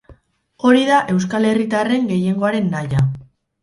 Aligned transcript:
Hori 0.69 0.81
da 0.87 1.03
euskal 1.15 1.47
herritarren 1.51 2.11
gehiengoaren 2.15 2.77
nahia. 2.77 3.09